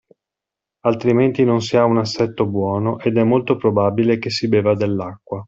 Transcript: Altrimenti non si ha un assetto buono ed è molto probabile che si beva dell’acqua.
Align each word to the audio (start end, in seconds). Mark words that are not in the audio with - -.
Altrimenti 0.85 1.43
non 1.43 1.61
si 1.61 1.77
ha 1.77 1.85
un 1.85 1.99
assetto 1.99 2.47
buono 2.47 2.97
ed 2.97 3.17
è 3.17 3.23
molto 3.23 3.55
probabile 3.55 4.17
che 4.17 4.31
si 4.31 4.47
beva 4.47 4.73
dell’acqua. 4.73 5.39